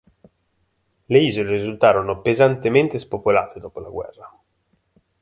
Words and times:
Le 1.09 1.19
isole 1.19 1.49
risultarono 1.51 2.21
pesantemente 2.23 2.97
spopolate 2.97 3.59
dopo 3.59 3.79
la 3.81 3.89
guerra. 3.89 4.41